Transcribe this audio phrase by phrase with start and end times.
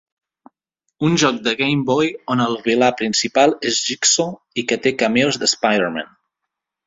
[1.07, 5.39] Un joc de Game Boy on el vilà principal és Jigsaw i que té cameos
[5.45, 6.11] de Spider-man.